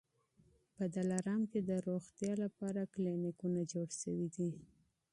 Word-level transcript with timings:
په 0.75 0.83
دلارام 0.95 1.41
کي 1.51 1.59
د 1.69 1.71
روغتیا 1.87 2.33
لپاره 2.43 2.89
کلینیکونه 2.93 3.59
جوړ 3.71 3.87
سوي 4.01 4.27
دي 4.35 4.49